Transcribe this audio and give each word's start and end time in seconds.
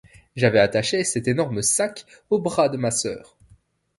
J'avais 0.35 0.57
attaché 0.57 1.03
cet 1.03 1.27
énorme 1.27 1.61
sac 1.61 2.07
au 2.31 2.39
bras 2.39 2.69
de 2.69 2.77
ma 2.77 2.89
soeur. 2.89 3.37